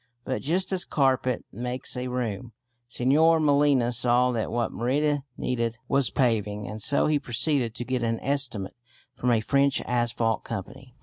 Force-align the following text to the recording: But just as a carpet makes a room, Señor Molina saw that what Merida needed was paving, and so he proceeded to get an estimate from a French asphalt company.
But 0.25 0.41
just 0.41 0.71
as 0.73 0.81
a 0.81 0.87
carpet 0.87 1.45
makes 1.51 1.95
a 1.95 2.07
room, 2.07 2.53
Señor 2.89 3.39
Molina 3.39 3.93
saw 3.93 4.31
that 4.31 4.49
what 4.51 4.73
Merida 4.73 5.21
needed 5.37 5.77
was 5.87 6.09
paving, 6.09 6.67
and 6.67 6.81
so 6.81 7.05
he 7.05 7.19
proceeded 7.19 7.75
to 7.75 7.85
get 7.85 8.01
an 8.01 8.19
estimate 8.21 8.75
from 9.15 9.29
a 9.29 9.41
French 9.41 9.79
asphalt 9.81 10.43
company. 10.43 10.95